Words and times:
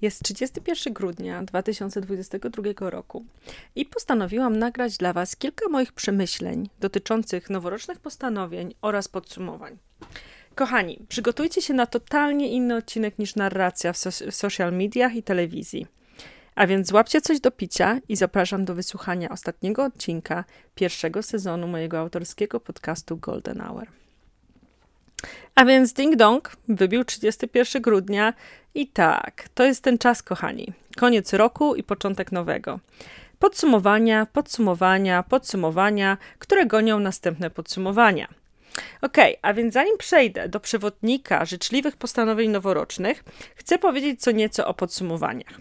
Jest 0.00 0.22
31 0.22 0.92
grudnia 0.92 1.42
2022 1.42 2.90
roku 2.90 3.24
i 3.74 3.86
postanowiłam 3.86 4.56
nagrać 4.56 4.96
dla 4.96 5.12
Was 5.12 5.36
kilka 5.36 5.68
moich 5.68 5.92
przemyśleń 5.92 6.68
dotyczących 6.80 7.50
noworocznych 7.50 8.00
postanowień 8.00 8.74
oraz 8.82 9.08
podsumowań. 9.08 9.78
Kochani, 10.54 10.98
przygotujcie 11.08 11.62
się 11.62 11.74
na 11.74 11.86
totalnie 11.86 12.48
inny 12.48 12.76
odcinek 12.76 13.18
niż 13.18 13.36
narracja 13.36 13.92
w, 13.92 13.98
so 13.98 14.10
w 14.10 14.34
social 14.34 14.72
mediach 14.72 15.14
i 15.14 15.22
telewizji. 15.22 15.86
A 16.54 16.66
więc 16.66 16.88
złapcie 16.88 17.20
coś 17.20 17.40
do 17.40 17.50
picia 17.50 18.00
i 18.08 18.16
zapraszam 18.16 18.64
do 18.64 18.74
wysłuchania 18.74 19.28
ostatniego 19.28 19.84
odcinka 19.84 20.44
pierwszego 20.74 21.22
sezonu 21.22 21.68
mojego 21.68 21.98
autorskiego 21.98 22.60
podcastu 22.60 23.16
Golden 23.16 23.60
Hour. 23.60 23.86
A 25.54 25.64
więc 25.64 25.92
ding 25.92 26.16
dong, 26.16 26.56
wybił 26.68 27.04
31 27.04 27.82
grudnia 27.82 28.34
i 28.78 28.86
tak, 28.86 29.48
to 29.54 29.64
jest 29.64 29.82
ten 29.84 29.98
czas, 29.98 30.22
kochani. 30.22 30.72
Koniec 30.96 31.32
roku 31.32 31.74
i 31.74 31.82
początek 31.82 32.32
nowego. 32.32 32.80
Podsumowania, 33.38 34.26
podsumowania, 34.26 35.22
podsumowania, 35.22 36.18
które 36.38 36.66
gonią 36.66 37.00
następne 37.00 37.50
podsumowania. 37.50 38.28
Ok, 39.02 39.16
a 39.42 39.54
więc 39.54 39.74
zanim 39.74 39.98
przejdę 39.98 40.48
do 40.48 40.60
przewodnika 40.60 41.44
życzliwych 41.44 41.96
postanowień 41.96 42.50
noworocznych, 42.50 43.24
chcę 43.56 43.78
powiedzieć 43.78 44.20
co 44.20 44.30
nieco 44.30 44.66
o 44.66 44.74
podsumowaniach. 44.74 45.60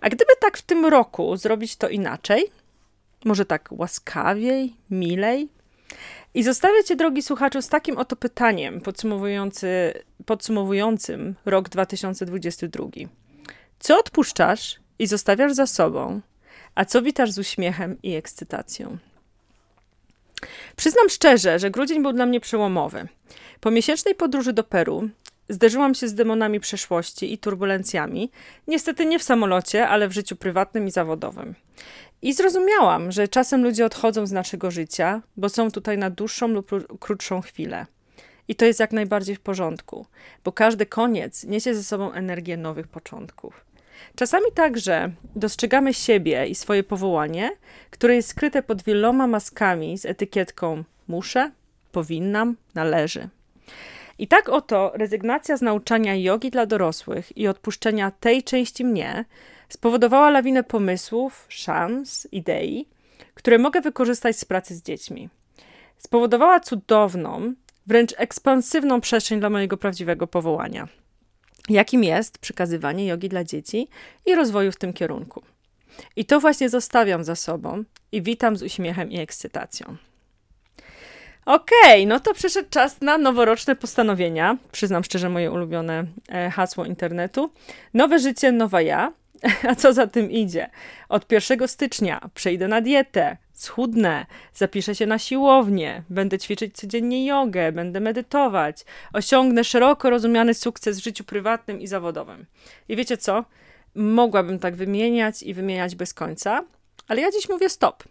A 0.00 0.08
gdyby 0.08 0.32
tak 0.40 0.58
w 0.58 0.62
tym 0.62 0.86
roku 0.86 1.36
zrobić 1.36 1.76
to 1.76 1.88
inaczej, 1.88 2.44
może 3.24 3.44
tak 3.44 3.68
łaskawiej, 3.70 4.74
milej? 4.90 5.48
I 6.34 6.42
zostawię 6.42 6.84
Cię, 6.84 6.96
drogi 6.96 7.22
słuchaczu, 7.22 7.62
z 7.62 7.68
takim 7.68 7.98
oto 7.98 8.16
pytaniem 8.16 8.80
podsumowujący, 8.80 9.92
podsumowującym 10.26 11.34
rok 11.44 11.68
2022. 11.68 12.86
Co 13.78 13.98
odpuszczasz 13.98 14.80
i 14.98 15.06
zostawiasz 15.06 15.52
za 15.52 15.66
sobą, 15.66 16.20
a 16.74 16.84
co 16.84 17.02
witasz 17.02 17.30
z 17.30 17.38
uśmiechem 17.38 17.96
i 18.02 18.14
ekscytacją? 18.14 18.98
Przyznam 20.76 21.08
szczerze, 21.08 21.58
że 21.58 21.70
grudzień 21.70 22.02
był 22.02 22.12
dla 22.12 22.26
mnie 22.26 22.40
przełomowy. 22.40 23.08
Po 23.60 23.70
miesięcznej 23.70 24.14
podróży 24.14 24.52
do 24.52 24.64
Peru 24.64 25.08
zderzyłam 25.50 25.94
się 25.94 26.08
z 26.08 26.14
demonami 26.14 26.60
przeszłości 26.60 27.32
i 27.32 27.38
turbulencjami, 27.38 28.30
niestety 28.66 29.06
nie 29.06 29.18
w 29.18 29.22
samolocie, 29.22 29.88
ale 29.88 30.08
w 30.08 30.12
życiu 30.12 30.36
prywatnym 30.36 30.86
i 30.86 30.90
zawodowym. 30.90 31.54
I 32.22 32.32
zrozumiałam, 32.32 33.12
że 33.12 33.28
czasem 33.28 33.62
ludzie 33.62 33.86
odchodzą 33.86 34.26
z 34.26 34.32
naszego 34.32 34.70
życia, 34.70 35.22
bo 35.36 35.48
są 35.48 35.70
tutaj 35.70 35.98
na 35.98 36.10
dłuższą 36.10 36.48
lub 36.48 36.70
krótszą 37.00 37.40
chwilę. 37.40 37.86
I 38.48 38.54
to 38.54 38.64
jest 38.64 38.80
jak 38.80 38.92
najbardziej 38.92 39.36
w 39.36 39.40
porządku, 39.40 40.06
bo 40.44 40.52
każdy 40.52 40.86
koniec 40.86 41.44
niesie 41.44 41.74
ze 41.74 41.84
sobą 41.84 42.12
energię 42.12 42.56
nowych 42.56 42.88
początków. 42.88 43.64
Czasami 44.14 44.46
także 44.54 45.10
dostrzegamy 45.36 45.94
siebie 45.94 46.46
i 46.46 46.54
swoje 46.54 46.82
powołanie, 46.82 47.50
które 47.90 48.14
jest 48.14 48.28
skryte 48.28 48.62
pod 48.62 48.82
wieloma 48.82 49.26
maskami 49.26 49.98
z 49.98 50.06
etykietką 50.06 50.84
muszę, 51.08 51.50
powinnam, 51.92 52.56
należy. 52.74 53.28
I 54.20 54.28
tak 54.28 54.48
oto 54.48 54.92
rezygnacja 54.94 55.56
z 55.56 55.62
nauczania 55.62 56.14
jogi 56.16 56.50
dla 56.50 56.66
dorosłych 56.66 57.36
i 57.36 57.48
odpuszczenia 57.48 58.10
tej 58.10 58.42
części 58.42 58.84
mnie 58.84 59.24
spowodowała 59.68 60.30
lawinę 60.30 60.64
pomysłów, 60.64 61.46
szans, 61.48 62.28
idei, 62.32 62.88
które 63.34 63.58
mogę 63.58 63.80
wykorzystać 63.80 64.38
z 64.38 64.44
pracy 64.44 64.74
z 64.74 64.82
dziećmi. 64.82 65.28
Spowodowała 65.98 66.60
cudowną, 66.60 67.54
wręcz 67.86 68.14
ekspansywną 68.16 69.00
przestrzeń 69.00 69.40
dla 69.40 69.50
mojego 69.50 69.76
prawdziwego 69.76 70.26
powołania 70.26 70.88
jakim 71.68 72.04
jest 72.04 72.38
przekazywanie 72.38 73.06
jogi 73.06 73.28
dla 73.28 73.44
dzieci 73.44 73.88
i 74.26 74.34
rozwoju 74.34 74.72
w 74.72 74.76
tym 74.76 74.92
kierunku. 74.92 75.42
I 76.16 76.24
to 76.24 76.40
właśnie 76.40 76.68
zostawiam 76.68 77.24
za 77.24 77.36
sobą 77.36 77.84
i 78.12 78.22
witam 78.22 78.56
z 78.56 78.62
uśmiechem 78.62 79.10
i 79.10 79.18
ekscytacją. 79.18 79.96
Okej, 81.50 81.78
okay, 81.82 82.06
no 82.06 82.20
to 82.20 82.34
przyszedł 82.34 82.68
czas 82.70 83.00
na 83.00 83.18
noworoczne 83.18 83.76
postanowienia. 83.76 84.56
Przyznam 84.72 85.04
szczerze 85.04 85.28
moje 85.28 85.50
ulubione 85.50 86.04
e, 86.28 86.50
hasło 86.50 86.84
internetu. 86.84 87.50
Nowe 87.94 88.18
życie, 88.18 88.52
nowa 88.52 88.82
ja. 88.82 89.12
A 89.68 89.74
co 89.74 89.92
za 89.92 90.06
tym 90.06 90.30
idzie? 90.30 90.70
Od 91.08 91.32
1 91.32 91.68
stycznia 91.68 92.30
przejdę 92.34 92.68
na 92.68 92.80
dietę, 92.80 93.36
schudnę, 93.52 94.26
zapiszę 94.54 94.94
się 94.94 95.06
na 95.06 95.18
siłownię, 95.18 96.02
będę 96.10 96.38
ćwiczyć 96.38 96.76
codziennie 96.76 97.26
jogę, 97.26 97.72
będę 97.72 98.00
medytować, 98.00 98.84
osiągnę 99.12 99.64
szeroko 99.64 100.10
rozumiany 100.10 100.54
sukces 100.54 101.00
w 101.00 101.04
życiu 101.04 101.24
prywatnym 101.24 101.80
i 101.80 101.86
zawodowym. 101.86 102.46
I 102.88 102.96
wiecie 102.96 103.16
co? 103.16 103.44
Mogłabym 103.94 104.58
tak 104.58 104.76
wymieniać 104.76 105.42
i 105.42 105.54
wymieniać 105.54 105.96
bez 105.96 106.14
końca, 106.14 106.64
ale 107.08 107.20
ja 107.20 107.30
dziś 107.30 107.48
mówię 107.48 107.68
stop. 107.68 108.04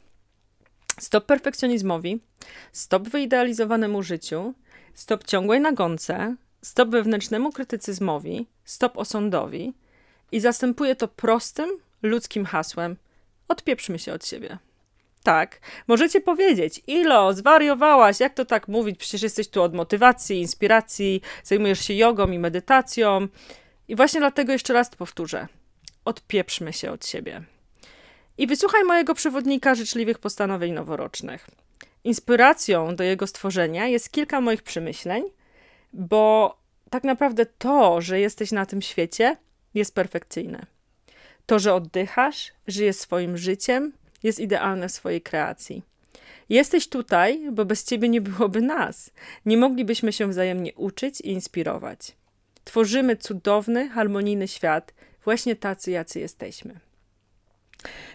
Stop 1.00 1.26
perfekcjonizmowi, 1.26 2.20
stop 2.72 3.10
wyidealizowanemu 3.10 4.04
życiu, 4.04 4.54
stop 4.94 5.24
ciągłej 5.24 5.60
nagonce, 5.60 6.36
stop 6.62 6.90
wewnętrznemu 6.90 7.52
krytycyzmowi, 7.52 8.48
stop 8.64 8.98
osądowi 8.98 9.74
i 10.32 10.40
zastępuję 10.40 10.96
to 10.96 11.08
prostym, 11.08 11.70
ludzkim 12.02 12.46
hasłem: 12.46 12.98
odpieprzmy 13.48 14.00
się 14.00 14.14
od 14.14 14.26
siebie. 14.26 14.58
Tak, 15.24 15.60
możecie 15.88 16.22
powiedzieć, 16.22 16.82
Ilo, 16.88 17.34
zwariowałaś, 17.34 18.20
jak 18.20 18.34
to 18.34 18.46
tak 18.46 18.68
mówić? 18.68 19.00
Przecież 19.00 19.22
jesteś 19.22 19.48
tu 19.48 19.62
od 19.62 19.74
motywacji, 19.74 20.40
inspiracji, 20.40 21.22
zajmujesz 21.44 21.80
się 21.80 21.94
jogą 21.94 22.32
i 22.32 22.40
medytacją. 22.40 23.28
I 23.88 23.96
właśnie 23.96 24.20
dlatego 24.20 24.52
jeszcze 24.52 24.74
raz 24.74 24.90
powtórzę. 24.90 25.48
Odpieprzmy 26.06 26.74
się 26.74 26.92
od 26.92 27.06
siebie. 27.06 27.44
I 28.40 28.48
wysłuchaj 28.48 28.84
mojego 28.84 29.14
przewodnika 29.14 29.76
życzliwych 29.76 30.20
postanowień 30.20 30.74
noworocznych. 30.74 31.48
Inspiracją 32.04 32.96
do 32.96 33.04
jego 33.04 33.28
stworzenia 33.28 33.88
jest 33.88 34.12
kilka 34.12 34.42
moich 34.42 34.64
przemyśleń, 34.64 35.24
bo 35.94 36.56
tak 36.90 37.04
naprawdę 37.04 37.46
to, 37.46 38.02
że 38.02 38.20
jesteś 38.20 38.52
na 38.52 38.66
tym 38.66 38.82
świecie, 38.82 39.38
jest 39.74 39.96
perfekcyjne. 39.96 40.66
To, 41.46 41.60
że 41.60 41.74
oddychasz, 41.74 42.52
żyjesz 42.68 42.96
swoim 42.96 43.38
życiem, 43.38 43.92
jest 44.24 44.40
idealne 44.40 44.90
w 44.90 44.92
swojej 44.92 45.22
kreacji. 45.22 45.84
Jesteś 46.50 46.90
tutaj, 46.90 47.52
bo 47.52 47.66
bez 47.66 47.84
ciebie 47.84 48.10
nie 48.10 48.22
byłoby 48.22 48.62
nas. 48.62 49.12
Nie 49.46 49.58
moglibyśmy 49.58 50.14
się 50.14 50.28
wzajemnie 50.30 50.74
uczyć 50.74 51.22
i 51.22 51.32
inspirować. 51.32 52.16
Tworzymy 52.64 53.16
cudowny, 53.16 53.90
harmonijny 53.90 54.48
świat, 54.48 54.94
właśnie 55.24 55.56
tacy, 55.56 55.92
jacy 55.92 56.20
jesteśmy. 56.20 56.89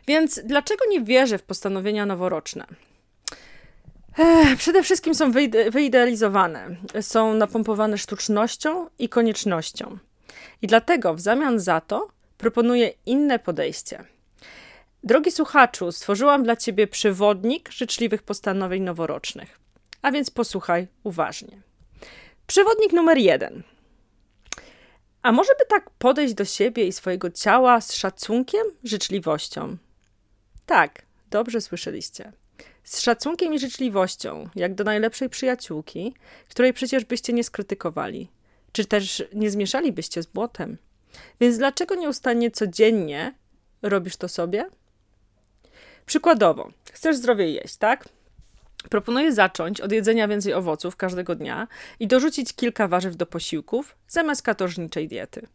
Więc 0.06 0.40
dlaczego 0.44 0.84
nie 0.90 1.00
wierzę 1.00 1.38
w 1.38 1.42
postanowienia 1.42 2.06
noworoczne? 2.06 2.66
Przede 4.58 4.82
wszystkim 4.82 5.14
są 5.14 5.32
wyide 5.32 5.70
wyidealizowane, 5.70 6.76
są 7.00 7.34
napompowane 7.34 7.98
sztucznością 7.98 8.86
i 8.98 9.08
koniecznością. 9.08 9.98
I 10.62 10.66
dlatego 10.66 11.14
w 11.14 11.20
zamian 11.20 11.60
za 11.60 11.80
to 11.80 12.08
proponuję 12.38 12.92
inne 13.06 13.38
podejście– 13.38 14.04
Drogi 15.04 15.30
słuchaczu, 15.32 15.92
stworzyłam 15.92 16.42
dla 16.42 16.56
Ciebie 16.56 16.86
przewodnik 16.86 17.70
życzliwych 17.72 18.22
postanowień 18.22 18.82
noworocznych. 18.82 19.60
A 20.02 20.12
więc 20.12 20.30
posłuchaj 20.30 20.86
uważnie. 21.02 21.62
Przewodnik 22.46 22.92
numer 22.92 23.18
jeden. 23.18 23.62
A 25.24 25.32
może 25.32 25.52
by 25.58 25.66
tak 25.68 25.90
podejść 25.90 26.34
do 26.34 26.44
siebie 26.44 26.86
i 26.86 26.92
swojego 26.92 27.30
ciała 27.30 27.80
z 27.80 27.94
szacunkiem, 27.94 28.66
życzliwością? 28.84 29.76
Tak, 30.66 31.02
dobrze 31.30 31.60
słyszeliście. 31.60 32.32
Z 32.82 33.00
szacunkiem 33.00 33.54
i 33.54 33.58
życzliwością, 33.58 34.48
jak 34.54 34.74
do 34.74 34.84
najlepszej 34.84 35.28
przyjaciółki, 35.28 36.14
której 36.48 36.72
przecież 36.72 37.04
byście 37.04 37.32
nie 37.32 37.44
skrytykowali, 37.44 38.28
czy 38.72 38.84
też 38.84 39.22
nie 39.34 39.50
zmieszalibyście 39.50 40.22
z 40.22 40.26
błotem. 40.26 40.78
Więc 41.40 41.58
dlaczego 41.58 41.94
nieustannie 41.94 42.50
codziennie 42.50 43.34
robisz 43.82 44.16
to 44.16 44.28
sobie? 44.28 44.68
Przykładowo, 46.06 46.72
chcesz 46.92 47.16
zdrowie 47.16 47.50
jeść, 47.50 47.76
tak? 47.76 48.08
Proponuję 48.90 49.32
zacząć 49.32 49.80
od 49.80 49.92
jedzenia 49.92 50.28
więcej 50.28 50.54
owoców 50.54 50.96
każdego 50.96 51.34
dnia 51.34 51.68
i 52.00 52.06
dorzucić 52.06 52.52
kilka 52.52 52.88
warzyw 52.88 53.16
do 53.16 53.26
posiłków 53.26 53.96
zamiast 54.08 54.42
katorżniczej 54.42 55.08
diety. 55.08 55.46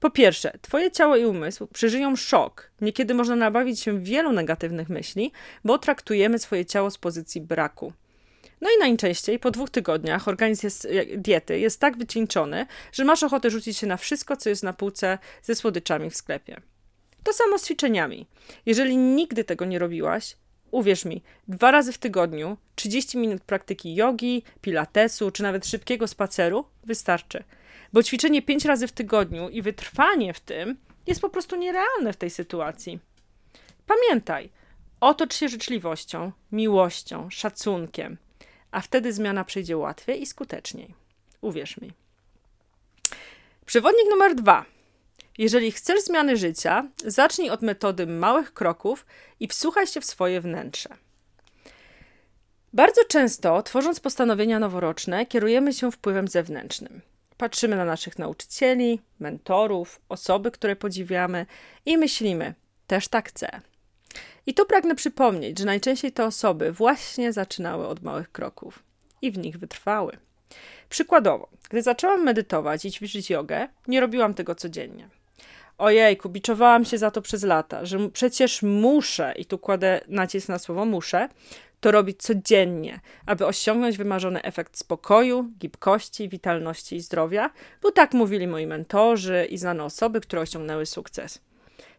Po 0.00 0.10
pierwsze, 0.10 0.58
twoje 0.62 0.90
ciało 0.90 1.16
i 1.16 1.24
umysł 1.24 1.66
przeżyją 1.66 2.16
szok. 2.16 2.70
Niekiedy 2.80 3.14
można 3.14 3.36
nabawić 3.36 3.80
się 3.80 4.00
wielu 4.00 4.32
negatywnych 4.32 4.88
myśli, 4.88 5.32
bo 5.64 5.78
traktujemy 5.78 6.38
swoje 6.38 6.66
ciało 6.66 6.90
z 6.90 6.98
pozycji 6.98 7.40
braku. 7.40 7.92
No 8.60 8.70
i 8.76 8.78
najczęściej 8.78 9.38
po 9.38 9.50
dwóch 9.50 9.70
tygodniach 9.70 10.28
organizm 10.28 10.66
jest, 10.66 10.88
diety 11.16 11.58
jest 11.58 11.80
tak 11.80 11.98
wycieńczony, 11.98 12.66
że 12.92 13.04
masz 13.04 13.22
ochotę 13.22 13.50
rzucić 13.50 13.76
się 13.76 13.86
na 13.86 13.96
wszystko, 13.96 14.36
co 14.36 14.48
jest 14.48 14.62
na 14.62 14.72
półce 14.72 15.18
ze 15.42 15.54
słodyczami 15.54 16.10
w 16.10 16.16
sklepie. 16.16 16.60
To 17.22 17.32
samo 17.32 17.58
z 17.58 17.64
ćwiczeniami. 17.64 18.26
Jeżeli 18.66 18.96
nigdy 18.96 19.44
tego 19.44 19.64
nie 19.64 19.78
robiłaś, 19.78 20.36
uwierz 20.70 21.04
mi, 21.04 21.22
dwa 21.48 21.70
razy 21.70 21.92
w 21.92 21.98
tygodniu 21.98 22.56
30 22.74 23.18
minut 23.18 23.42
praktyki 23.42 23.94
jogi, 23.94 24.42
pilatesu 24.60 25.30
czy 25.30 25.42
nawet 25.42 25.66
szybkiego 25.66 26.08
spaceru 26.08 26.64
wystarczy. 26.84 27.44
Bo 27.92 28.02
ćwiczenie 28.02 28.42
5 28.42 28.64
razy 28.64 28.86
w 28.86 28.92
tygodniu 28.92 29.48
i 29.48 29.62
wytrwanie 29.62 30.34
w 30.34 30.40
tym 30.40 30.76
jest 31.06 31.20
po 31.20 31.28
prostu 31.28 31.56
nierealne 31.56 32.12
w 32.12 32.16
tej 32.16 32.30
sytuacji. 32.30 32.98
Pamiętaj, 33.86 34.50
otocz 35.00 35.34
się 35.34 35.48
życzliwością, 35.48 36.32
miłością, 36.52 37.30
szacunkiem 37.30 38.16
a 38.76 38.80
wtedy 38.80 39.12
zmiana 39.12 39.44
przyjdzie 39.44 39.76
łatwiej 39.76 40.22
i 40.22 40.26
skuteczniej. 40.26 40.94
Uwierz 41.40 41.80
mi. 41.80 41.92
Przewodnik 43.66 44.10
numer 44.10 44.34
dwa. 44.34 44.64
Jeżeli 45.38 45.72
chcesz 45.72 46.04
zmiany 46.04 46.36
życia, 46.36 46.88
zacznij 47.04 47.50
od 47.50 47.62
metody 47.62 48.06
małych 48.06 48.54
kroków 48.54 49.06
i 49.40 49.48
wsłuchaj 49.48 49.86
się 49.86 50.00
w 50.00 50.04
swoje 50.04 50.40
wnętrze. 50.40 50.88
Bardzo 52.72 53.04
często, 53.04 53.62
tworząc 53.62 54.00
postanowienia 54.00 54.58
noworoczne, 54.58 55.26
kierujemy 55.26 55.72
się 55.72 55.92
wpływem 55.92 56.28
zewnętrznym. 56.28 57.00
Patrzymy 57.36 57.76
na 57.76 57.84
naszych 57.84 58.18
nauczycieli, 58.18 59.00
mentorów, 59.20 60.00
osoby, 60.08 60.50
które 60.50 60.76
podziwiamy 60.76 61.46
i 61.86 61.98
myślimy: 61.98 62.54
też 62.86 63.08
tak 63.08 63.28
chcę, 63.28 63.60
i 64.46 64.54
tu 64.54 64.66
pragnę 64.66 64.94
przypomnieć, 64.94 65.58
że 65.58 65.64
najczęściej 65.64 66.12
te 66.12 66.24
osoby 66.24 66.72
właśnie 66.72 67.32
zaczynały 67.32 67.86
od 67.86 68.02
małych 68.02 68.32
kroków 68.32 68.82
i 69.22 69.30
w 69.30 69.38
nich 69.38 69.58
wytrwały. 69.58 70.16
Przykładowo, 70.88 71.48
gdy 71.70 71.82
zaczęłam 71.82 72.24
medytować 72.24 72.84
i 72.84 72.92
ćwiczyć 72.92 73.30
jogę, 73.30 73.68
nie 73.88 74.00
robiłam 74.00 74.34
tego 74.34 74.54
codziennie. 74.54 75.08
Ojej, 75.78 76.18
biczowałam 76.28 76.84
się 76.84 76.98
za 76.98 77.10
to 77.10 77.22
przez 77.22 77.42
lata, 77.42 77.84
że 77.84 78.10
przecież 78.10 78.62
muszę, 78.62 79.34
i 79.36 79.44
tu 79.44 79.58
kładę 79.58 80.00
nacisk 80.08 80.48
na 80.48 80.58
słowo 80.58 80.84
muszę, 80.84 81.28
to 81.80 81.92
robić 81.92 82.22
codziennie, 82.22 83.00
aby 83.26 83.46
osiągnąć 83.46 83.96
wymarzony 83.96 84.42
efekt 84.42 84.78
spokoju, 84.78 85.50
gibkości, 85.58 86.28
witalności 86.28 86.96
i 86.96 87.00
zdrowia, 87.00 87.50
bo 87.82 87.90
tak 87.90 88.14
mówili 88.14 88.46
moi 88.46 88.66
mentorzy 88.66 89.46
i 89.50 89.58
znane 89.58 89.84
osoby, 89.84 90.20
które 90.20 90.42
osiągnęły 90.42 90.86
sukces. 90.86 91.40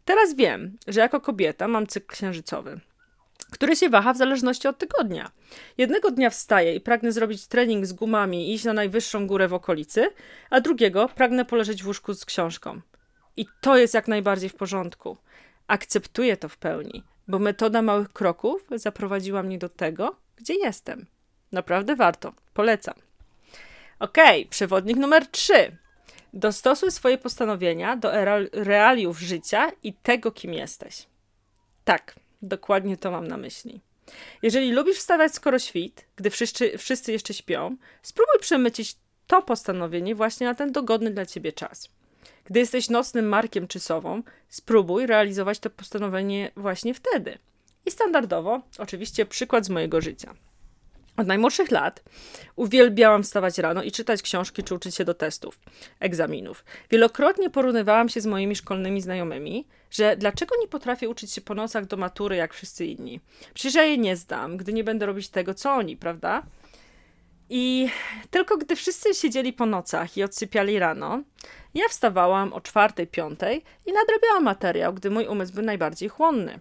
Teraz 0.06 0.35
wiem, 0.35 0.77
że 0.88 1.00
jako 1.00 1.21
kobieta 1.21 1.68
mam 1.68 1.88
cykl 1.88 2.13
księżycowy, 2.13 2.79
który 3.51 3.75
się 3.75 3.89
waha 3.89 4.13
w 4.13 4.18
zależności 4.18 4.68
od 4.68 4.77
tygodnia. 4.77 5.31
Jednego 5.77 6.12
dnia 6.12 6.29
wstaję 6.29 6.75
i 6.75 6.81
pragnę 6.81 7.12
zrobić 7.12 7.47
trening 7.47 7.85
z 7.85 7.94
gumami 7.94 8.50
i 8.50 8.53
iść 8.53 8.63
na 8.63 8.74
najwyższą 8.74 9.27
górę 9.27 9.47
w 9.47 9.53
okolicy, 9.53 10.09
a 10.50 10.62
drugiego 10.62 11.09
pragnę 11.15 11.45
poleżeć 11.45 11.83
w 11.83 11.88
łóżku 11.88 12.13
z 12.13 12.25
książką. 12.25 12.81
I 13.38 13.45
to 13.62 13.78
jest 13.78 13.94
jak 13.94 14.07
najbardziej 14.07 14.50
w 14.50 14.56
porządku. 14.56 15.18
Akceptuję 15.68 16.38
to 16.38 16.50
w 16.50 16.57
pełni, 16.57 17.04
bo 17.28 17.39
metoda 17.39 17.81
małych 17.81 18.13
kroków 18.13 18.68
zaprowadziła 18.75 19.44
mnie 19.44 19.57
do 19.57 19.69
tego, 19.69 20.16
gdzie 20.36 20.54
jestem. 20.54 21.06
Naprawdę 21.51 21.95
warto. 21.95 22.34
Polecam. 22.54 22.95
Ok, 24.00 24.18
przewodnik 24.50 24.98
numer 24.98 25.28
3. 25.28 25.78
Dostosuj 26.34 26.92
swoje 26.92 27.18
postanowienia 27.18 27.95
do 27.95 28.12
realiów 28.51 29.19
życia 29.19 29.72
i 29.84 29.94
tego, 29.94 30.31
kim 30.31 30.54
jesteś. 30.54 31.06
Tak, 31.84 32.16
dokładnie 32.42 32.98
to 32.98 33.12
mam 33.12 33.28
na 33.28 33.38
myśli. 33.38 33.81
Jeżeli 34.42 34.72
lubisz 34.72 34.98
wstawać 34.98 35.34
skoro 35.34 35.60
świt, 35.60 36.06
gdy 36.16 36.30
wszyscy, 36.30 36.78
wszyscy 36.78 37.12
jeszcze 37.12 37.34
śpią, 37.34 37.78
spróbuj 38.01 38.39
przemycić 38.39 38.95
to 39.28 39.42
postanowienie 39.42 40.16
właśnie 40.16 40.48
na 40.48 40.56
ten 40.56 40.72
dogodny 40.72 41.12
dla 41.12 41.25
ciebie 41.25 41.54
czas. 41.54 41.89
Gdy 42.48 42.60
jesteś 42.60 42.90
nocnym 42.90 43.28
markiem 43.28 43.68
czy 43.68 43.80
sową, 43.80 44.24
spróbuj 44.50 45.08
realizować 45.08 45.60
to 45.60 45.70
postanowienie 45.70 46.52
właśnie 46.56 46.94
wtedy. 46.94 47.38
I 47.86 47.92
standardowo, 47.92 48.62
oczywiście, 48.78 49.26
przykład 49.26 49.66
z 49.66 49.70
mojego 49.70 50.02
życia. 50.02 50.34
Od 51.18 51.28
najmłodszych 51.28 51.72
lat 51.72 52.04
uwielbiałam 52.56 53.24
wstawać 53.24 53.58
rano 53.58 53.84
i 53.84 53.92
czytać 53.92 54.22
książki 54.22 54.64
czy 54.64 54.76
uczyć 54.76 54.96
się 54.96 55.06
do 55.06 55.14
testów, 55.14 55.60
egzaminów. 56.00 56.66
Wielokrotnie 56.90 57.50
porównywałam 57.50 58.10
się 58.10 58.22
z 58.22 58.26
moimi 58.26 58.56
szkolnymi 58.56 59.02
znajomymi, 59.02 59.68
że 59.92 60.18
dlaczego 60.18 60.56
nie 60.62 60.68
potrafię 60.68 61.10
uczyć 61.10 61.32
się 61.32 61.42
po 61.42 61.56
nocach 61.56 61.86
do 61.86 61.98
matury 61.98 62.36
jak 62.36 62.54
wszyscy 62.54 62.86
inni. 62.86 63.20
Przecież 63.54 63.76
ja 63.76 63.84
je 63.84 63.98
nie 63.98 64.16
zdam, 64.16 64.58
gdy 64.58 64.74
nie 64.74 64.84
będę 64.84 65.06
robić 65.06 65.30
tego, 65.30 65.54
co 65.54 65.74
oni, 65.74 65.98
prawda? 65.98 66.44
I 67.50 67.90
tylko 68.32 68.58
gdy 68.58 68.76
wszyscy 68.76 69.14
siedzieli 69.14 69.54
po 69.54 69.66
nocach 69.66 70.18
i 70.18 70.24
odsypiali 70.24 70.80
rano, 70.80 71.22
ja 71.74 71.88
wstawałam 71.90 72.54
o 72.54 72.62
czwartej, 72.62 73.08
piątej 73.08 73.64
i 73.86 73.94
nadrabiałam 73.94 74.44
materiał, 74.44 74.94
gdy 74.94 75.10
mój 75.10 75.28
umysł 75.28 75.54
był 75.54 75.64
najbardziej 75.64 76.10
chłonny. 76.10 76.60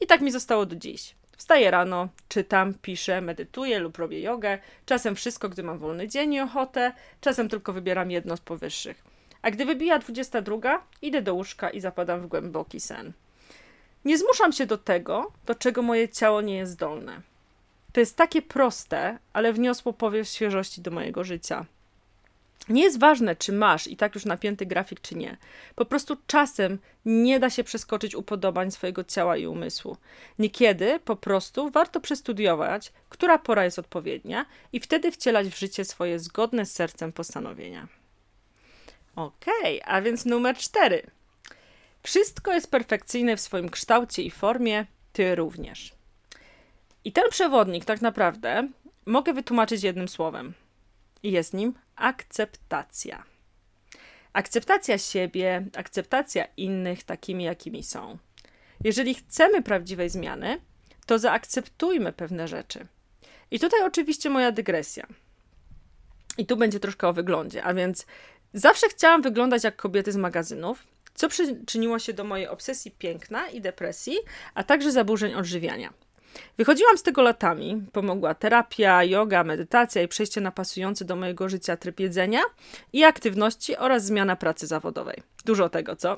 I 0.00 0.06
tak 0.06 0.20
mi 0.20 0.30
zostało 0.30 0.66
do 0.66 0.76
dziś. 0.76 1.14
Wstaję 1.36 1.70
rano, 1.70 2.08
czytam, 2.28 2.74
piszę, 2.74 3.20
medytuję 3.20 3.78
lub 3.78 3.98
robię 3.98 4.20
jogę. 4.20 4.58
Czasem 4.86 5.14
wszystko, 5.14 5.48
gdy 5.48 5.62
mam 5.62 5.78
wolny 5.78 6.08
dzień 6.08 6.34
i 6.34 6.40
ochotę. 6.40 6.92
Czasem 7.20 7.48
tylko 7.48 7.72
wybieram 7.72 8.10
jedno 8.10 8.36
z 8.36 8.40
powyższych. 8.40 9.04
A 9.42 9.50
gdy 9.50 9.64
wybija 9.64 9.98
22, 9.98 10.86
idę 11.02 11.22
do 11.22 11.34
łóżka 11.34 11.70
i 11.70 11.80
zapadam 11.80 12.20
w 12.20 12.26
głęboki 12.26 12.80
sen. 12.80 13.12
Nie 14.04 14.18
zmuszam 14.18 14.52
się 14.52 14.66
do 14.66 14.78
tego, 14.78 15.32
do 15.46 15.54
czego 15.54 15.82
moje 15.82 16.08
ciało 16.08 16.40
nie 16.40 16.56
jest 16.56 16.72
zdolne. 16.72 17.31
To 17.92 18.00
jest 18.00 18.16
takie 18.16 18.42
proste, 18.42 19.18
ale 19.32 19.52
wniosło 19.52 19.92
powiew 19.92 20.28
świeżości 20.28 20.80
do 20.80 20.90
mojego 20.90 21.24
życia. 21.24 21.66
Nie 22.68 22.82
jest 22.82 22.98
ważne, 22.98 23.36
czy 23.36 23.52
masz 23.52 23.86
i 23.86 23.96
tak 23.96 24.14
już 24.14 24.24
napięty 24.24 24.66
grafik, 24.66 25.00
czy 25.00 25.14
nie. 25.14 25.36
Po 25.74 25.84
prostu 25.84 26.16
czasem 26.26 26.78
nie 27.04 27.40
da 27.40 27.50
się 27.50 27.64
przeskoczyć 27.64 28.14
upodobań 28.14 28.70
swojego 28.70 29.04
ciała 29.04 29.36
i 29.36 29.46
umysłu. 29.46 29.96
Niekiedy 30.38 31.00
po 31.04 31.16
prostu 31.16 31.70
warto 31.70 32.00
przestudiować, 32.00 32.92
która 33.08 33.38
pora 33.38 33.64
jest 33.64 33.78
odpowiednia 33.78 34.46
i 34.72 34.80
wtedy 34.80 35.12
wcielać 35.12 35.48
w 35.48 35.58
życie 35.58 35.84
swoje 35.84 36.18
zgodne 36.18 36.66
z 36.66 36.72
sercem 36.72 37.12
postanowienia. 37.12 37.88
Okej, 39.16 39.82
okay, 39.82 39.94
a 39.94 40.02
więc 40.02 40.24
numer 40.24 40.56
cztery. 40.56 41.02
Wszystko 42.02 42.52
jest 42.52 42.70
perfekcyjne 42.70 43.36
w 43.36 43.40
swoim 43.40 43.68
kształcie 43.68 44.22
i 44.22 44.30
formie, 44.30 44.86
ty 45.12 45.34
również. 45.34 45.94
I 47.04 47.12
ten 47.12 47.24
przewodnik 47.30 47.84
tak 47.84 48.02
naprawdę 48.02 48.68
mogę 49.06 49.32
wytłumaczyć 49.32 49.82
jednym 49.82 50.08
słowem. 50.08 50.54
I 51.22 51.32
jest 51.32 51.54
nim 51.54 51.74
akceptacja. 51.96 53.24
Akceptacja 54.32 54.98
siebie, 54.98 55.66
akceptacja 55.76 56.44
innych 56.56 57.04
takimi, 57.04 57.44
jakimi 57.44 57.82
są. 57.82 58.18
Jeżeli 58.84 59.14
chcemy 59.14 59.62
prawdziwej 59.62 60.10
zmiany, 60.10 60.60
to 61.06 61.18
zaakceptujmy 61.18 62.12
pewne 62.12 62.48
rzeczy. 62.48 62.86
I 63.50 63.60
tutaj 63.60 63.82
oczywiście 63.84 64.30
moja 64.30 64.52
dygresja. 64.52 65.06
I 66.38 66.46
tu 66.46 66.56
będzie 66.56 66.80
troszkę 66.80 67.08
o 67.08 67.12
wyglądzie, 67.12 67.64
a 67.64 67.74
więc 67.74 68.06
zawsze 68.54 68.88
chciałam 68.88 69.22
wyglądać 69.22 69.64
jak 69.64 69.76
kobiety 69.76 70.12
z 70.12 70.16
magazynów, 70.16 70.86
co 71.14 71.28
przyczyniło 71.28 71.98
się 71.98 72.12
do 72.12 72.24
mojej 72.24 72.48
obsesji 72.48 72.90
piękna 72.90 73.48
i 73.48 73.60
depresji, 73.60 74.16
a 74.54 74.64
także 74.64 74.92
zaburzeń 74.92 75.34
odżywiania. 75.34 75.92
Wychodziłam 76.58 76.98
z 76.98 77.02
tego 77.02 77.22
latami. 77.22 77.82
Pomogła 77.92 78.34
terapia, 78.34 79.04
yoga, 79.04 79.44
medytacja 79.44 80.02
i 80.02 80.08
przejście 80.08 80.40
na 80.40 80.52
pasujący 80.52 81.04
do 81.04 81.16
mojego 81.16 81.48
życia 81.48 81.76
tryb 81.76 82.00
jedzenia 82.00 82.40
i 82.92 83.04
aktywności 83.04 83.76
oraz 83.76 84.04
zmiana 84.04 84.36
pracy 84.36 84.66
zawodowej. 84.66 85.22
Dużo 85.44 85.68
tego, 85.68 85.96
co? 85.96 86.16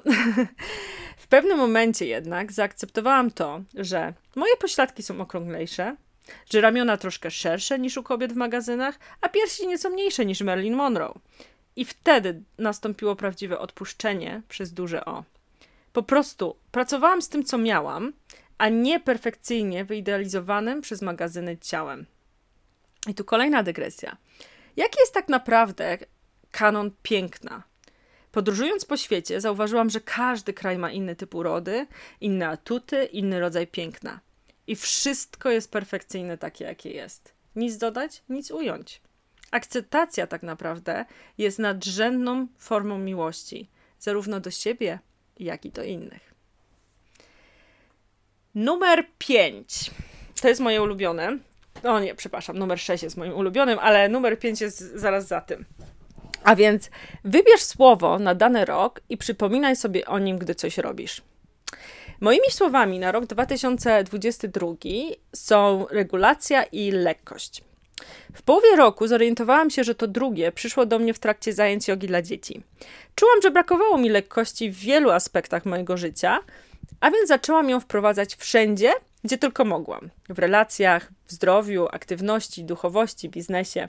w 1.16 1.26
pewnym 1.26 1.58
momencie 1.58 2.06
jednak 2.06 2.52
zaakceptowałam 2.52 3.30
to, 3.30 3.60
że 3.74 4.14
moje 4.36 4.56
pośladki 4.56 5.02
są 5.02 5.20
okrąglejsze, 5.20 5.96
że 6.50 6.60
ramiona 6.60 6.96
troszkę 6.96 7.30
szersze 7.30 7.78
niż 7.78 7.96
u 7.96 8.02
kobiet 8.02 8.32
w 8.32 8.36
magazynach, 8.36 8.98
a 9.20 9.28
piersi 9.28 9.66
nieco 9.66 9.90
mniejsze 9.90 10.26
niż 10.26 10.40
Marilyn 10.40 10.74
Monroe. 10.74 11.14
I 11.76 11.84
wtedy 11.84 12.42
nastąpiło 12.58 13.16
prawdziwe 13.16 13.58
odpuszczenie 13.58 14.42
przez 14.48 14.72
duże 14.72 15.04
O. 15.04 15.24
Po 15.92 16.02
prostu 16.02 16.56
pracowałam 16.70 17.22
z 17.22 17.28
tym, 17.28 17.44
co 17.44 17.58
miałam, 17.58 18.12
a 18.58 18.68
nie 18.68 19.00
perfekcyjnie 19.00 19.84
wyidealizowanym 19.84 20.80
przez 20.80 21.02
magazyny 21.02 21.58
ciałem. 21.58 22.06
I 23.08 23.14
tu 23.14 23.24
kolejna 23.24 23.62
dygresja. 23.62 24.16
Jaki 24.76 24.96
jest 25.00 25.14
tak 25.14 25.28
naprawdę 25.28 25.98
kanon 26.50 26.90
piękna? 27.02 27.62
Podróżując 28.32 28.84
po 28.84 28.96
świecie, 28.96 29.40
zauważyłam, 29.40 29.90
że 29.90 30.00
każdy 30.00 30.52
kraj 30.52 30.78
ma 30.78 30.90
inny 30.90 31.16
typ 31.16 31.34
urody, 31.34 31.86
inne 32.20 32.48
atuty, 32.48 33.04
inny 33.04 33.40
rodzaj 33.40 33.66
piękna. 33.66 34.20
I 34.66 34.76
wszystko 34.76 35.50
jest 35.50 35.70
perfekcyjne 35.70 36.38
takie, 36.38 36.64
jakie 36.64 36.90
jest. 36.90 37.34
Nic 37.56 37.76
dodać, 37.76 38.22
nic 38.28 38.50
ująć. 38.50 39.00
Akceptacja 39.50 40.26
tak 40.26 40.42
naprawdę 40.42 41.04
jest 41.38 41.58
nadrzędną 41.58 42.46
formą 42.58 42.98
miłości, 42.98 43.70
zarówno 43.98 44.40
do 44.40 44.50
siebie, 44.50 44.98
jak 45.38 45.64
i 45.64 45.70
do 45.70 45.84
innych. 45.84 46.33
Numer 48.54 49.06
5. 49.18 49.90
To 50.42 50.48
jest 50.48 50.60
moje 50.60 50.82
ulubione. 50.82 51.38
O 51.82 52.00
nie, 52.00 52.14
przepraszam, 52.14 52.58
numer 52.58 52.80
6 52.80 53.02
jest 53.02 53.16
moim 53.16 53.32
ulubionym, 53.32 53.78
ale 53.78 54.08
numer 54.08 54.38
5 54.38 54.60
jest 54.60 54.78
zaraz 54.78 55.26
za 55.26 55.40
tym. 55.40 55.64
A 56.44 56.56
więc 56.56 56.90
wybierz 57.24 57.62
słowo 57.62 58.18
na 58.18 58.34
dany 58.34 58.64
rok 58.64 59.00
i 59.08 59.16
przypominaj 59.16 59.76
sobie 59.76 60.06
o 60.06 60.18
nim, 60.18 60.38
gdy 60.38 60.54
coś 60.54 60.78
robisz. 60.78 61.22
Moimi 62.20 62.50
słowami 62.50 62.98
na 62.98 63.12
rok 63.12 63.26
2022 63.26 64.66
są 65.34 65.86
regulacja 65.90 66.62
i 66.62 66.90
lekkość. 66.90 67.62
W 68.34 68.42
połowie 68.42 68.76
roku 68.76 69.06
zorientowałam 69.06 69.70
się, 69.70 69.84
że 69.84 69.94
to 69.94 70.08
drugie 70.08 70.52
przyszło 70.52 70.86
do 70.86 70.98
mnie 70.98 71.14
w 71.14 71.18
trakcie 71.18 71.52
zajęć 71.52 71.88
jogi 71.88 72.06
dla 72.06 72.22
dzieci. 72.22 72.62
Czułam, 73.14 73.42
że 73.42 73.50
brakowało 73.50 73.98
mi 73.98 74.08
lekkości 74.08 74.70
w 74.70 74.78
wielu 74.78 75.10
aspektach 75.10 75.66
mojego 75.66 75.96
życia, 75.96 76.40
a 77.00 77.10
więc 77.10 77.28
zaczęłam 77.28 77.70
ją 77.70 77.80
wprowadzać 77.80 78.36
wszędzie, 78.36 78.92
gdzie 79.24 79.38
tylko 79.38 79.64
mogłam. 79.64 80.10
W 80.28 80.38
relacjach, 80.38 81.12
w 81.26 81.32
zdrowiu, 81.32 81.88
aktywności, 81.92 82.64
duchowości, 82.64 83.28
biznesie. 83.28 83.88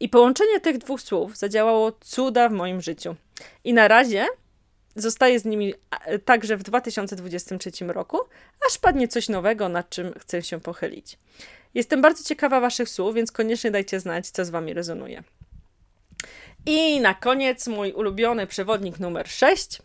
I 0.00 0.08
połączenie 0.08 0.60
tych 0.60 0.78
dwóch 0.78 1.00
słów 1.00 1.36
zadziałało 1.36 1.92
cuda 2.00 2.48
w 2.48 2.52
moim 2.52 2.80
życiu. 2.80 3.16
I 3.64 3.74
na 3.74 3.88
razie 3.88 4.26
zostaję 4.96 5.40
z 5.40 5.44
nimi 5.44 5.74
także 6.24 6.56
w 6.56 6.62
2023 6.62 7.70
roku, 7.86 8.18
aż 8.68 8.78
padnie 8.78 9.08
coś 9.08 9.28
nowego, 9.28 9.68
nad 9.68 9.90
czym 9.90 10.14
chcę 10.18 10.42
się 10.42 10.60
pochylić. 10.60 11.18
Jestem 11.74 12.02
bardzo 12.02 12.24
ciekawa 12.24 12.60
Waszych 12.60 12.88
słów, 12.88 13.14
więc 13.14 13.32
koniecznie 13.32 13.70
dajcie 13.70 14.00
znać, 14.00 14.30
co 14.30 14.44
z 14.44 14.50
Wami 14.50 14.74
rezonuje. 14.74 15.22
I 16.66 17.00
na 17.00 17.14
koniec 17.14 17.66
mój 17.66 17.92
ulubiony 17.92 18.46
przewodnik 18.46 19.00
numer 19.00 19.28
6. 19.28 19.82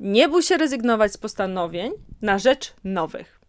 Nie 0.00 0.28
bój 0.28 0.42
się 0.42 0.56
rezygnować 0.56 1.12
z 1.12 1.16
postanowień 1.16 1.92
na 2.22 2.38
rzecz 2.38 2.74
nowych. 2.84 3.40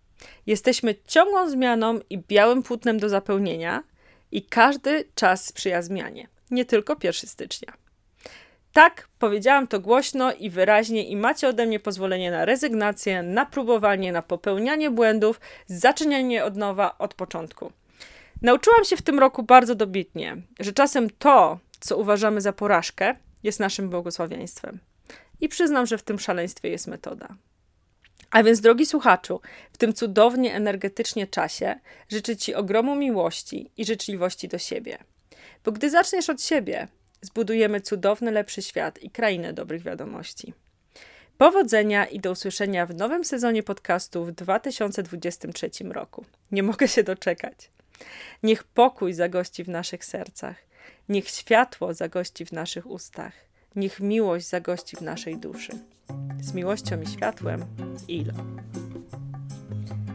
Jesteśmy 0.47 0.95
ciągłą 1.07 1.49
zmianą 1.49 1.99
i 2.09 2.17
białym 2.17 2.63
płótnem 2.63 2.99
do 2.99 3.09
zapełnienia, 3.09 3.83
i 4.31 4.41
każdy 4.41 5.05
czas 5.15 5.45
sprzyja 5.45 5.81
zmianie, 5.81 6.27
nie 6.51 6.65
tylko 6.65 6.95
1 7.03 7.29
stycznia. 7.29 7.73
Tak, 8.73 9.07
powiedziałam 9.19 9.67
to 9.67 9.79
głośno 9.79 10.33
i 10.33 10.49
wyraźnie, 10.49 11.07
i 11.07 11.15
macie 11.15 11.47
ode 11.47 11.65
mnie 11.65 11.79
pozwolenie 11.79 12.31
na 12.31 12.45
rezygnację, 12.45 13.23
na 13.23 13.45
próbowanie, 13.45 14.11
na 14.11 14.21
popełnianie 14.21 14.91
błędów, 14.91 15.39
zaczynanie 15.67 16.43
od 16.45 16.55
nowa, 16.55 16.97
od 16.97 17.13
początku. 17.13 17.71
Nauczyłam 18.41 18.85
się 18.85 18.97
w 18.97 19.01
tym 19.01 19.19
roku 19.19 19.43
bardzo 19.43 19.75
dobitnie, 19.75 20.37
że 20.59 20.73
czasem 20.73 21.09
to, 21.09 21.59
co 21.79 21.97
uważamy 21.97 22.41
za 22.41 22.53
porażkę, 22.53 23.15
jest 23.43 23.59
naszym 23.59 23.89
błogosławieństwem. 23.89 24.79
I 25.41 25.49
przyznam, 25.49 25.85
że 25.85 25.97
w 25.97 26.03
tym 26.03 26.19
szaleństwie 26.19 26.69
jest 26.69 26.87
metoda. 26.87 27.27
A 28.31 28.43
więc, 28.43 28.61
drogi 28.61 28.85
słuchaczu, 28.85 29.41
w 29.73 29.77
tym 29.77 29.93
cudownie 29.93 30.53
energetycznie 30.53 31.27
czasie 31.27 31.79
życzę 32.09 32.37
Ci 32.37 32.55
ogromu 32.55 32.95
miłości 32.95 33.71
i 33.77 33.85
życzliwości 33.85 34.47
do 34.47 34.57
siebie. 34.57 34.97
Bo 35.65 35.71
gdy 35.71 35.89
zaczniesz 35.89 36.29
od 36.29 36.41
siebie, 36.41 36.87
zbudujemy 37.21 37.81
cudowny, 37.81 38.31
lepszy 38.31 38.61
świat 38.61 39.03
i 39.03 39.09
krainę 39.09 39.53
dobrych 39.53 39.83
wiadomości. 39.83 40.53
Powodzenia 41.37 42.05
i 42.05 42.19
do 42.19 42.31
usłyszenia 42.31 42.85
w 42.85 42.95
nowym 42.95 43.25
sezonie 43.25 43.63
podcastu 43.63 44.25
w 44.25 44.31
2023 44.31 45.69
roku. 45.83 46.25
Nie 46.51 46.63
mogę 46.63 46.87
się 46.87 47.03
doczekać. 47.03 47.71
Niech 48.43 48.63
pokój 48.63 49.13
zagości 49.13 49.63
w 49.63 49.69
naszych 49.69 50.05
sercach, 50.05 50.55
niech 51.09 51.29
światło 51.29 51.93
zagości 51.93 52.45
w 52.45 52.51
naszych 52.51 52.87
ustach, 52.87 53.33
niech 53.79 53.99
miłość 53.99 54.49
zagości 54.49 54.95
w 54.95 55.01
naszej 55.01 55.37
duszy. 55.37 55.71
Z 56.41 56.53
miłością 56.53 57.01
i 57.01 57.07
światłem, 57.07 57.65
Ilo. 58.07 58.33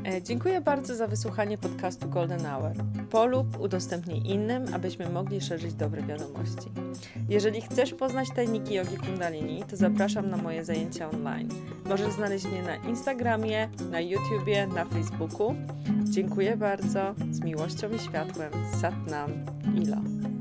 E, 0.06 0.22
dziękuję 0.22 0.60
bardzo 0.60 0.96
za 0.96 1.06
wysłuchanie 1.06 1.58
podcastu 1.58 2.08
Golden 2.08 2.44
Hour. 2.44 2.72
Polub, 3.10 3.60
udostępnij 3.60 4.32
innym, 4.32 4.74
abyśmy 4.74 5.08
mogli 5.08 5.40
szerzyć 5.40 5.74
dobre 5.74 6.02
wiadomości. 6.02 6.70
Jeżeli 7.28 7.60
chcesz 7.60 7.94
poznać 7.94 8.28
tajniki 8.36 8.74
jogi 8.74 8.96
kundalini, 8.96 9.64
to 9.70 9.76
zapraszam 9.76 10.30
na 10.30 10.36
moje 10.36 10.64
zajęcia 10.64 11.10
online. 11.10 11.48
Możesz 11.84 12.12
znaleźć 12.12 12.44
mnie 12.44 12.62
na 12.62 12.76
Instagramie, 12.76 13.68
na 13.90 14.00
YouTubie, 14.00 14.66
na 14.66 14.84
Facebooku. 14.84 15.54
Dziękuję 16.04 16.56
bardzo. 16.56 17.14
Z 17.30 17.40
miłością 17.40 17.90
i 17.90 17.98
światłem. 17.98 18.52
Satnam. 18.80 19.30
Ilo. 19.82 20.33